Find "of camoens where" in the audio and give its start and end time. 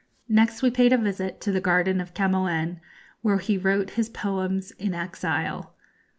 2.01-3.37